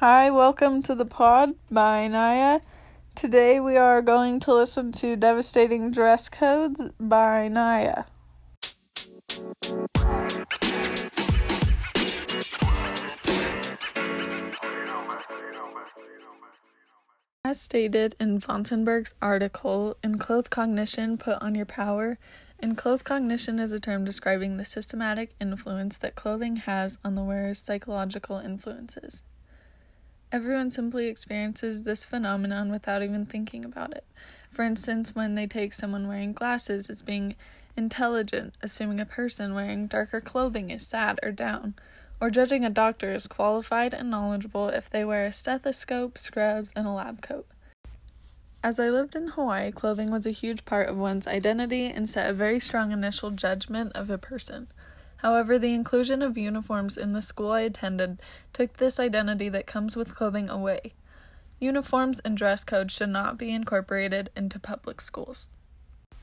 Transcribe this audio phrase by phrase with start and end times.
[0.00, 2.62] Hi, welcome to the pod by Nya.
[3.14, 8.06] Today we are going to listen to Devastating Dress Codes by Nya.
[17.44, 22.16] As stated in Fonsenberg's article, Enclothed Cognition Put on Your Power,
[22.58, 27.58] enclothed cognition is a term describing the systematic influence that clothing has on the wearer's
[27.58, 29.22] psychological influences.
[30.32, 34.04] Everyone simply experiences this phenomenon without even thinking about it.
[34.48, 37.34] For instance, when they take someone wearing glasses as being
[37.76, 41.74] intelligent, assuming a person wearing darker clothing is sad or down,
[42.20, 46.86] or judging a doctor as qualified and knowledgeable if they wear a stethoscope, scrubs, and
[46.86, 47.48] a lab coat.
[48.62, 52.30] As I lived in Hawaii, clothing was a huge part of one's identity and set
[52.30, 54.68] a very strong initial judgment of a person.
[55.22, 58.20] However, the inclusion of uniforms in the school I attended
[58.52, 60.92] took this identity that comes with clothing away.
[61.58, 65.50] Uniforms and dress codes should not be incorporated into public schools.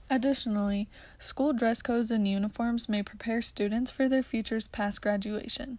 [0.09, 0.87] Additionally,
[1.19, 5.77] school dress codes and uniforms may prepare students for their futures past graduation.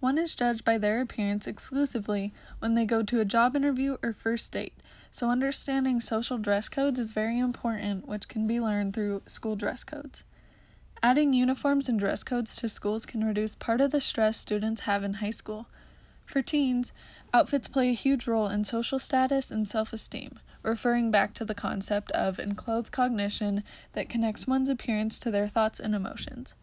[0.00, 4.14] One is judged by their appearance exclusively when they go to a job interview or
[4.14, 4.74] first date,
[5.10, 9.84] so understanding social dress codes is very important, which can be learned through school dress
[9.84, 10.24] codes.
[11.06, 15.04] Adding uniforms and dress codes to schools can reduce part of the stress students have
[15.04, 15.68] in high school.
[16.24, 16.92] For teens,
[17.32, 21.54] outfits play a huge role in social status and self esteem, referring back to the
[21.54, 23.62] concept of enclothed cognition
[23.92, 26.54] that connects one's appearance to their thoughts and emotions.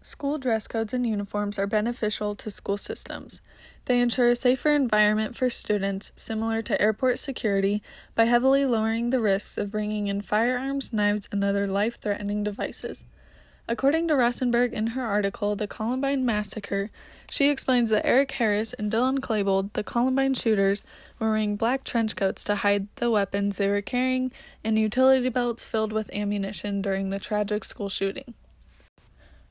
[0.00, 3.40] School dress codes and uniforms are beneficial to school systems.
[3.84, 7.84] They ensure a safer environment for students, similar to airport security,
[8.16, 13.04] by heavily lowering the risks of bringing in firearms, knives, and other life threatening devices.
[13.66, 16.90] According to Rosenberg in her article, The Columbine Massacre,
[17.30, 20.84] she explains that Eric Harris and Dylan Klebold, the Columbine shooters,
[21.18, 25.64] were wearing black trench coats to hide the weapons they were carrying and utility belts
[25.64, 28.34] filled with ammunition during the tragic school shooting.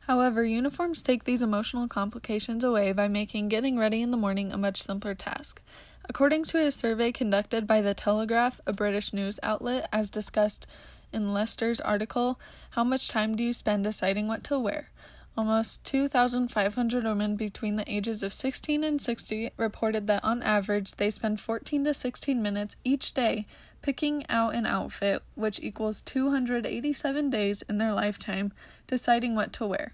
[0.02, 4.58] However, uniforms take these emotional complications away by making getting ready in the morning a
[4.58, 5.60] much simpler task.
[6.08, 10.68] According to a survey conducted by The Telegraph, a British news outlet, as discussed
[11.14, 12.40] in Lester's article,
[12.72, 14.90] How Much Time Do You Spend Deciding What to Wear?
[15.36, 21.10] Almost 2,500 women between the ages of 16 and 60 reported that on average they
[21.10, 23.48] spend 14 to 16 minutes each day
[23.82, 28.54] picking out an outfit, which equals 287 days in their lifetime,
[28.86, 29.94] deciding what to wear.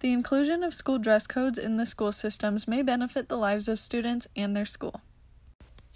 [0.00, 3.80] The inclusion of school dress codes in the school systems may benefit the lives of
[3.80, 5.00] students and their school.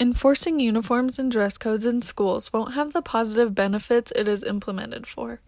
[0.00, 5.06] Enforcing uniforms and dress codes in schools won't have the positive benefits it is implemented
[5.06, 5.40] for.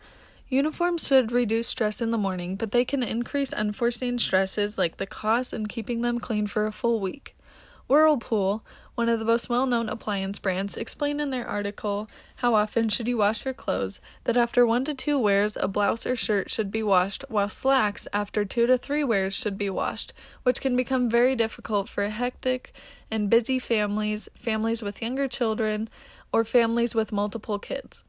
[0.49, 5.07] Uniforms should reduce stress in the morning, but they can increase unforeseen stresses like the
[5.07, 7.34] cost and keeping them clean for a full week.
[7.87, 8.65] Whirlpool,
[8.95, 13.09] one of the most well known appliance brands, explained in their article, How Often Should
[13.09, 14.01] You Wash Your Clothes?
[14.25, 18.09] that after one to two wears, a blouse or shirt should be washed, while slacks
[18.13, 20.15] after two to three wears should be washed,
[20.45, 22.73] which can become very difficult for hectic
[23.11, 25.91] and busy families, families with younger children,
[26.33, 28.03] or families with multiple kids.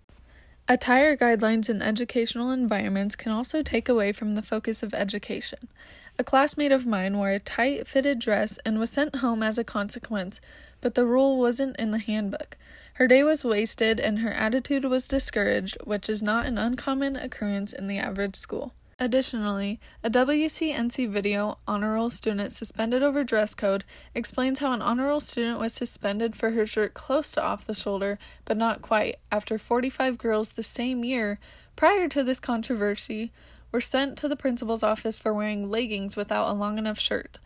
[0.67, 5.67] Attire guidelines in educational environments can also take away from the focus of education.
[6.17, 9.63] A classmate of mine wore a tight fitted dress and was sent home as a
[9.63, 10.41] consequence,
[10.81, 12.57] but the rule wasn't in the handbook.
[12.93, 17.71] Her day was wasted and her attitude was discouraged, which is not an uncommon occurrence
[17.71, 18.73] in the average school.
[18.97, 23.83] Additionally, a WCNC video, Honor Roll Student Suspended Over Dress Code,
[24.13, 27.73] explains how an Honor Roll student was suspended for her shirt close to off the
[27.73, 31.39] shoulder, but not quite, after 45 girls the same year,
[31.75, 33.33] prior to this controversy,
[33.69, 37.37] were sent to the principal's office for wearing leggings without a long enough shirt.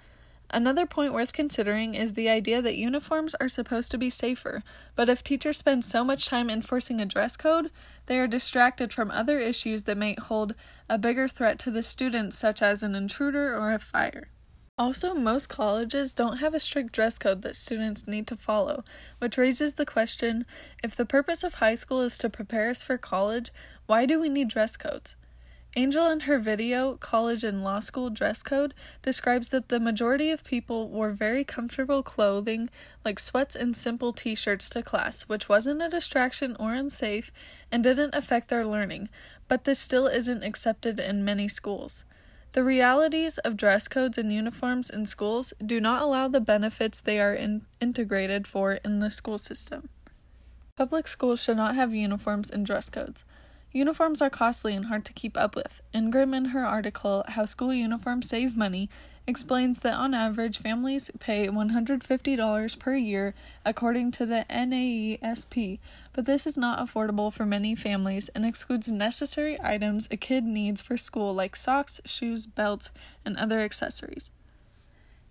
[0.51, 4.63] Another point worth considering is the idea that uniforms are supposed to be safer,
[4.95, 7.69] but if teachers spend so much time enforcing a dress code,
[8.07, 10.55] they are distracted from other issues that may hold
[10.89, 14.29] a bigger threat to the students, such as an intruder or a fire.
[14.75, 18.83] Also, most colleges don't have a strict dress code that students need to follow,
[19.19, 20.45] which raises the question
[20.81, 23.51] if the purpose of high school is to prepare us for college,
[23.85, 25.15] why do we need dress codes?
[25.75, 28.73] Angel, in her video, College and Law School Dress Code,
[29.03, 32.71] describes that the majority of people wore very comfortable clothing
[33.05, 37.31] like sweats and simple t shirts to class, which wasn't a distraction or unsafe
[37.71, 39.09] and didn't affect their learning,
[39.47, 42.03] but this still isn't accepted in many schools.
[42.53, 47.19] The realities of dress codes and uniforms in schools do not allow the benefits they
[47.19, 49.89] are in- integrated for in the school system.
[50.75, 53.23] Public schools should not have uniforms and dress codes.
[53.71, 55.81] Uniforms are costly and hard to keep up with.
[55.93, 58.89] Ingram, in her article, How School Uniforms Save Money,
[59.27, 65.77] explains that on average, families pay $150 per year according to the NAESP,
[66.13, 70.81] but this is not affordable for many families and excludes necessary items a kid needs
[70.81, 72.89] for school like socks, shoes, belts,
[73.23, 74.31] and other accessories.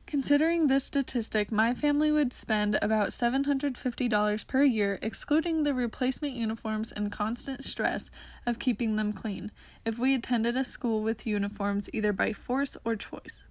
[0.08, 6.90] Considering this statistic, my family would spend about $750 per year, excluding the replacement uniforms
[6.90, 8.10] and constant stress
[8.46, 9.52] of keeping them clean,
[9.84, 13.44] if we attended a school with uniforms either by force or choice.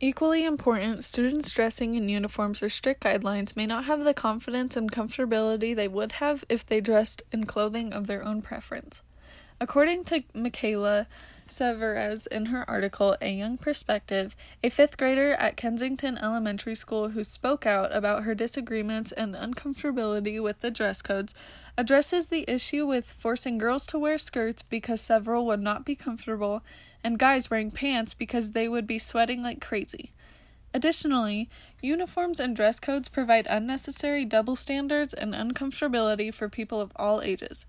[0.00, 4.90] Equally important, students dressing in uniforms or strict guidelines may not have the confidence and
[4.90, 9.04] comfortability they would have if they dressed in clothing of their own preference.
[9.64, 11.06] According to Michaela
[11.48, 17.24] Severez in her article, A Young Perspective, a fifth grader at Kensington Elementary School who
[17.24, 21.34] spoke out about her disagreements and uncomfortability with the dress codes,
[21.78, 26.62] addresses the issue with forcing girls to wear skirts because several would not be comfortable,
[27.02, 30.12] and guys wearing pants because they would be sweating like crazy.
[30.74, 31.48] Additionally,
[31.80, 37.64] uniforms and dress codes provide unnecessary double standards and uncomfortability for people of all ages.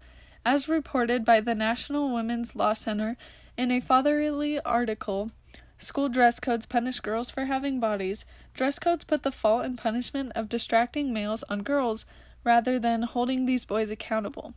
[0.45, 3.18] As reported by the National Women's Law Center
[3.57, 5.31] in a fatherly article,
[5.77, 8.25] School dress codes punish girls for having bodies.
[8.53, 12.06] Dress codes put the fault and punishment of distracting males on girls
[12.44, 14.53] rather than holding these boys accountable.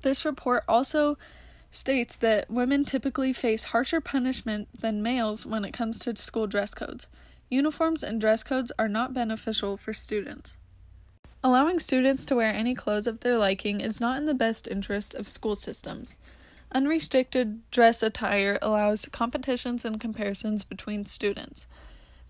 [0.00, 1.18] This report also
[1.70, 6.72] states that women typically face harsher punishment than males when it comes to school dress
[6.72, 7.08] codes.
[7.50, 10.56] Uniforms and dress codes are not beneficial for students.
[11.46, 15.12] Allowing students to wear any clothes of their liking is not in the best interest
[15.12, 16.16] of school systems.
[16.72, 21.66] Unrestricted dress attire allows competitions and comparisons between students.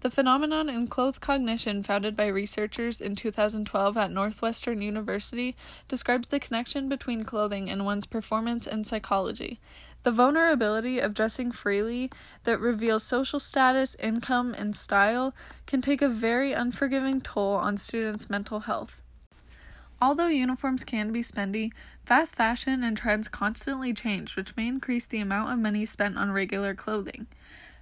[0.01, 5.55] The phenomenon enclothed cognition, founded by researchers in 2012 at Northwestern University,
[5.87, 9.61] describes the connection between clothing and one's performance and psychology.
[10.03, 12.11] The vulnerability of dressing freely
[12.43, 18.29] that reveals social status, income, and style can take a very unforgiving toll on students'
[18.29, 19.03] mental health.
[20.07, 21.73] Although uniforms can be spendy,
[22.05, 26.31] fast fashion and trends constantly change, which may increase the amount of money spent on
[26.31, 27.27] regular clothing.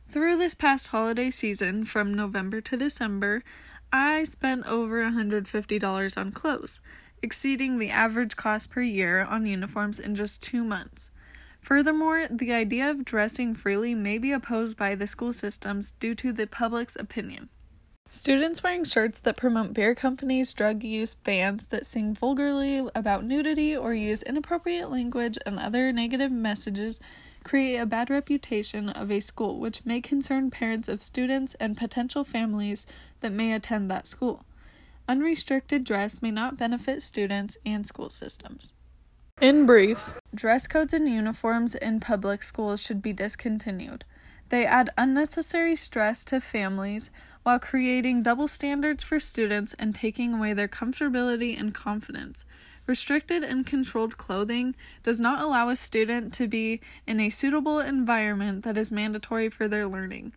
[0.06, 3.42] Through this past holiday season, from November to December,
[3.92, 6.80] I spent over $150 on clothes,
[7.22, 11.10] exceeding the average cost per year on uniforms in just two months.
[11.60, 16.32] Furthermore, the idea of dressing freely may be opposed by the school systems due to
[16.32, 17.48] the public's opinion.
[18.14, 23.74] Students wearing shirts that promote beer companies, drug use, bands that sing vulgarly about nudity
[23.74, 27.00] or use inappropriate language and other negative messages
[27.42, 32.22] create a bad reputation of a school, which may concern parents of students and potential
[32.22, 32.84] families
[33.22, 34.44] that may attend that school.
[35.08, 38.74] Unrestricted dress may not benefit students and school systems.
[39.40, 44.04] In brief, dress codes and uniforms in public schools should be discontinued.
[44.50, 47.10] They add unnecessary stress to families
[47.42, 52.44] while creating double standards for students and taking away their comfortability and confidence.
[52.86, 58.64] Restricted and controlled clothing does not allow a student to be in a suitable environment
[58.64, 60.32] that is mandatory for their learning.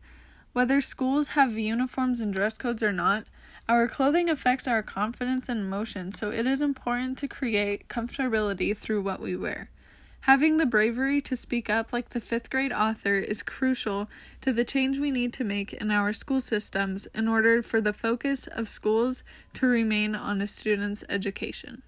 [0.53, 3.25] Whether schools have uniforms and dress codes or not,
[3.67, 9.01] our clothing affects our confidence and emotion, so it is important to create comfortability through
[9.01, 9.69] what we wear.
[10.25, 14.09] Having the bravery to speak up like the fifth grade author is crucial
[14.41, 17.93] to the change we need to make in our school systems in order for the
[17.93, 19.23] focus of schools
[19.53, 21.83] to remain on a student's education.